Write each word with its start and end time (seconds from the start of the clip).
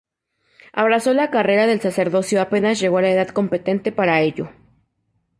Abrazó 0.73 1.13
la 1.13 1.29
carrera 1.29 1.67
del 1.67 1.79
sacerdocio 1.79 2.41
apenas 2.41 2.79
llegó 2.79 2.97
a 2.97 3.01
la 3.03 3.11
edad 3.11 3.27
competente 3.27 3.91
para 3.91 4.21
ello. 4.21 4.49